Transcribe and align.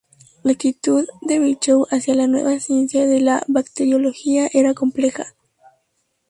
La 0.41 0.53
actitud 0.53 1.05
de 1.21 1.37
Virchow 1.37 1.85
hacia 1.91 2.15
la 2.15 2.25
nueva 2.25 2.59
ciencia 2.59 3.05
de 3.05 3.19
la 3.21 3.43
Bacteriología 3.47 4.49
era 4.51 4.73
compleja. 4.73 5.35